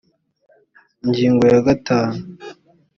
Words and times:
ingingo 1.03 1.43
ya 1.53 1.59
gatanu 1.67 2.17